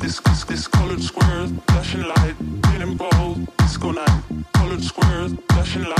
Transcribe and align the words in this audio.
this, 0.00 0.20
colored 0.68 1.02
squares, 1.02 1.52
flashing 1.66 2.02
light, 2.02 2.34
getting 2.62 2.96
bold, 2.96 3.48
disco 3.58 3.90
night, 3.92 4.22
colored 4.54 4.82
squares, 4.82 5.34
flashing 5.48 5.84
light. 5.84 5.97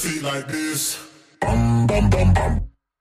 feet 0.00 0.22
like 0.22 0.48
this. 0.48 0.98
Bum 1.40 1.86
bum 1.86 2.08
bum 2.08 2.32
bum. 2.32 2.52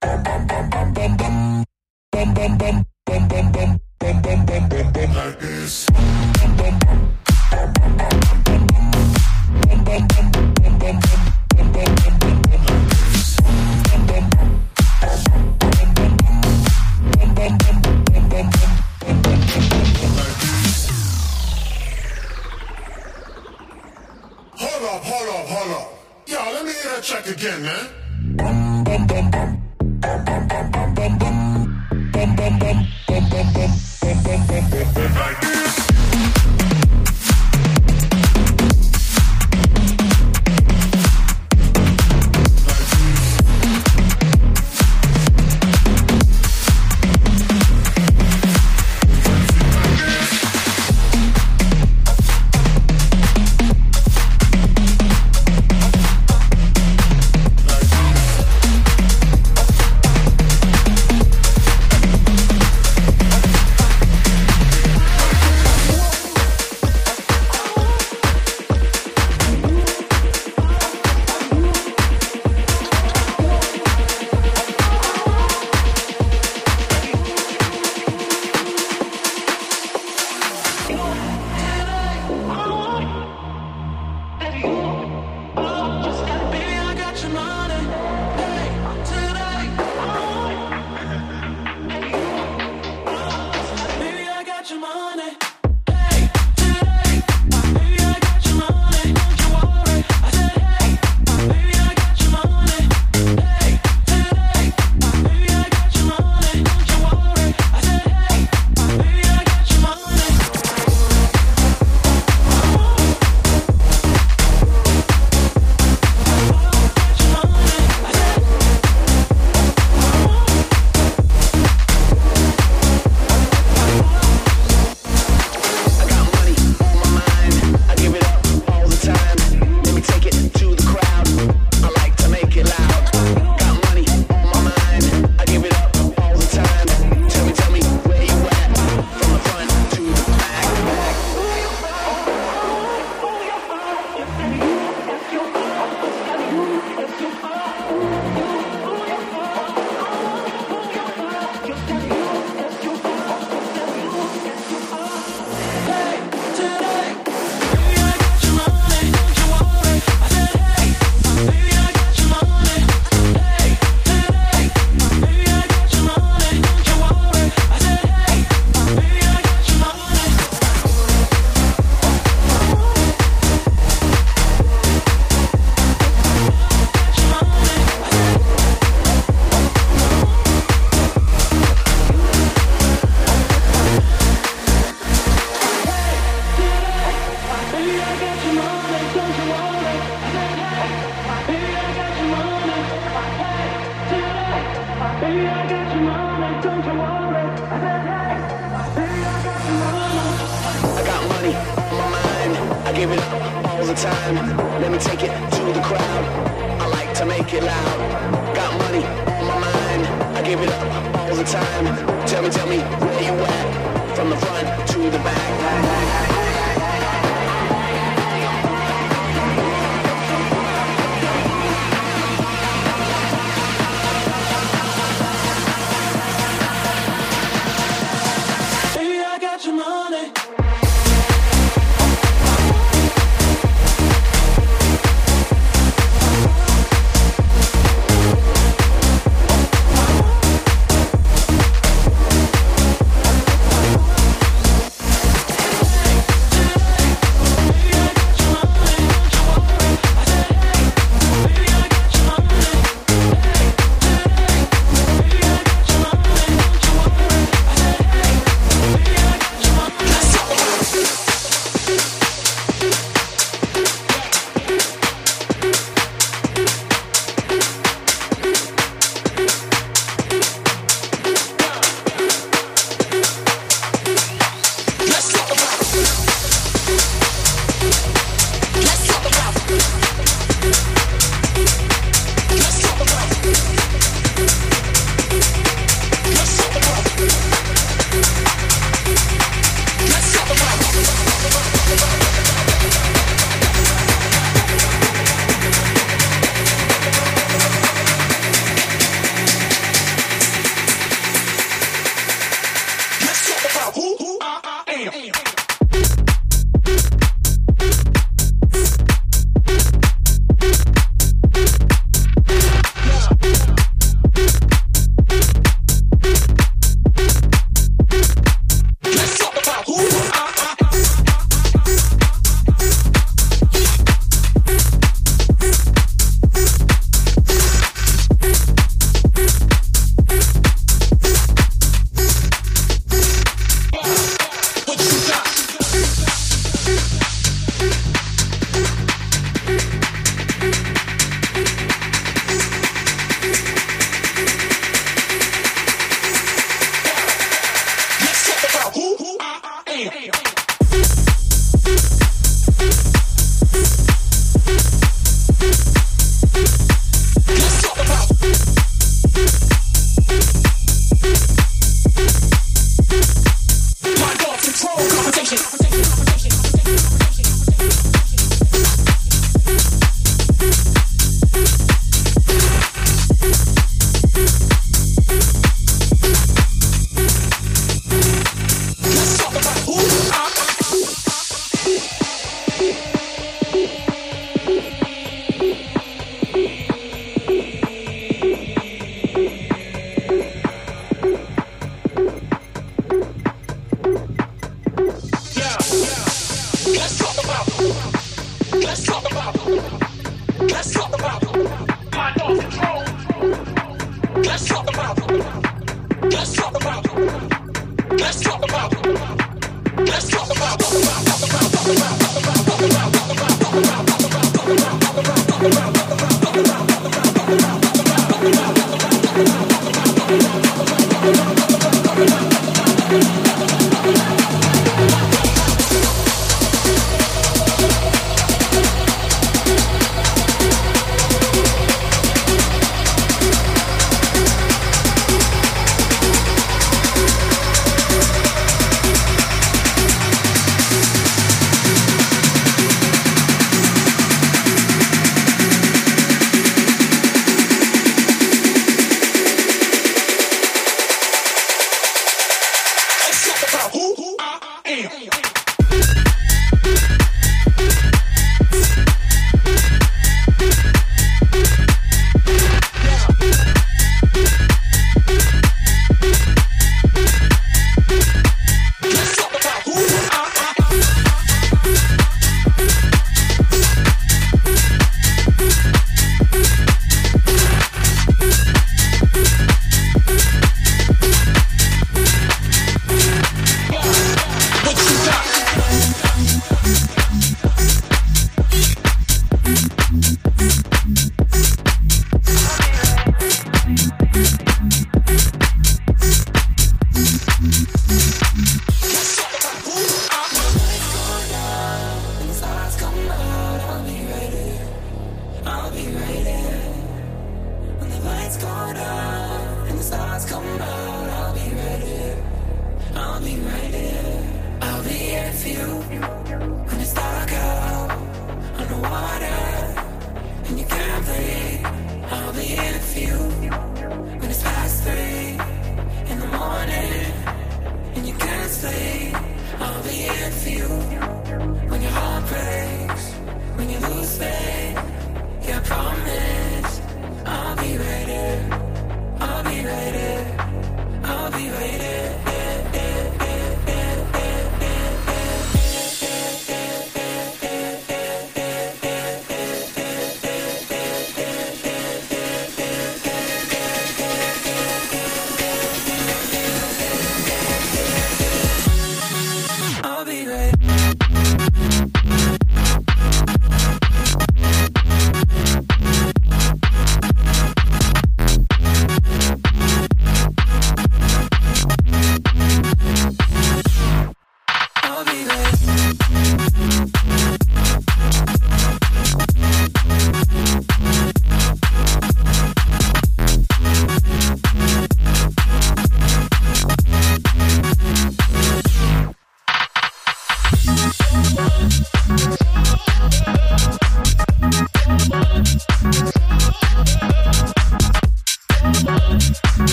Bum 0.00 0.22
bum 0.24 0.46
bum 0.46 0.70
bum 0.70 0.94
bum 0.94 1.16
bum. 1.16 1.64
Bum 2.12 2.34
bum 2.34 2.58
bum 2.58 2.86
bum 3.04 3.28
bum 3.28 3.52
bum 3.52 3.78
bum 4.00 4.46
bum 4.46 4.68
bum 4.68 4.92
bum 4.92 5.14
like 5.14 5.38
this. 5.38 5.86